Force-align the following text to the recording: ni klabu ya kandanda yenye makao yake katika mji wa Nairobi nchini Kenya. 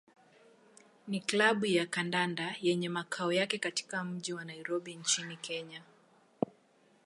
ni 1.07 1.19
klabu 1.19 1.65
ya 1.65 1.85
kandanda 1.85 2.55
yenye 2.61 2.89
makao 2.89 3.33
yake 3.33 3.57
katika 3.57 4.03
mji 4.03 4.33
wa 4.33 4.45
Nairobi 4.45 4.95
nchini 4.95 5.37
Kenya. 5.37 5.83